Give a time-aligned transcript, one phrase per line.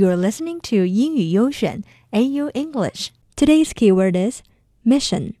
[0.00, 3.10] You're listening to 英语优选 AYO English.
[3.36, 4.40] Today's keyword is
[4.82, 5.34] mission.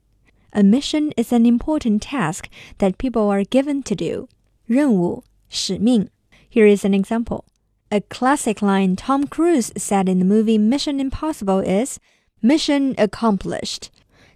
[0.50, 2.44] A mission is an important task
[2.76, 4.28] that people are given to do.
[4.66, 6.10] 任务使命.
[6.52, 7.44] Here is an example.
[7.88, 11.98] A classic line Tom Cruise said in the movie Mission Impossible is
[12.42, 13.84] "Mission accomplished."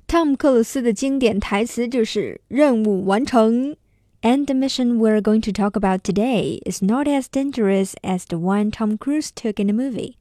[0.06, 3.76] 汤姆·克鲁斯的经典台词就是“任务完成”。
[4.23, 8.69] And the mission we're going to talk about today is not as dangerous as the one
[8.69, 10.17] Tom Cruise took in the movie.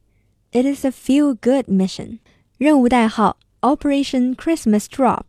[0.51, 2.19] It is a feel-good mission.
[2.57, 5.25] 任务代号 Operation Christmas Drop。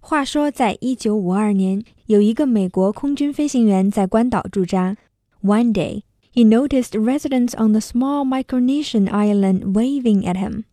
[0.00, 4.96] 话说，在一九五二年，有一个美国空军飞行员在关岛驻扎。
[5.42, 10.64] One day, he noticed residents on the small Micronesian island waving at him.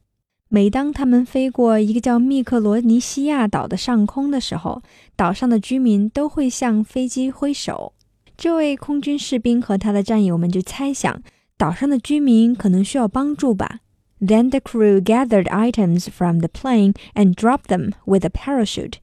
[0.53, 4.81] 每当他们飞过一个叫密克罗尼西亚岛的上空的时候，
[5.15, 7.93] 岛上的居民都会向飞机挥手。
[8.35, 11.23] 这位空军士兵和他的战友们就猜想，
[11.55, 13.79] 岛上的居民可能需要帮助吧。
[14.19, 18.95] Then the crew gathered items from the plane and dropped them with a parachute.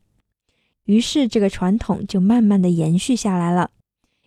[0.85, 3.71] 于是这个传统就慢慢的延续下来了。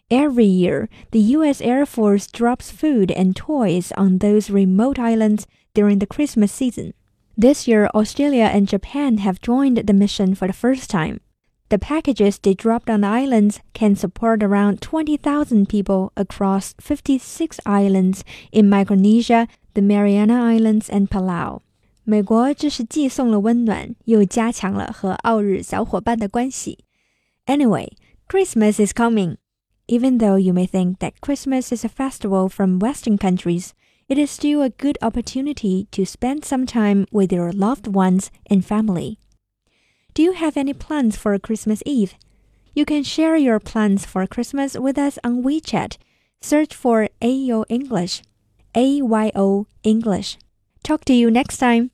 [0.09, 1.61] Every year, the U.S.
[1.61, 6.93] Air Force drops food and toys on those remote islands during the Christmas season.
[7.37, 11.19] This year, Australia and Japan have joined the mission for the first time.
[11.69, 18.23] The packages they dropped on the islands can support around 20,000 people across 56 islands
[18.51, 21.61] in Micronesia, the Mariana Islands, and Palau.
[22.03, 26.79] 美国这是既送了温暖，又加强了和澳日小伙伴的关系。
[27.45, 27.93] Anyway,
[28.27, 29.37] Christmas is coming.
[29.87, 33.69] Even though you may think that Christmas is a festival from Western countries,
[34.08, 38.64] it is still a good opportunity to spend some time with your loved ones and
[38.64, 39.18] family.
[40.14, 42.14] Do you have any plans for Christmas Eve?
[42.74, 45.96] You can share your plans for Christmas with us on WeChat.
[46.40, 48.22] Search for AYO English.
[48.74, 50.38] A Y O English.
[50.82, 51.90] Talk to you next time.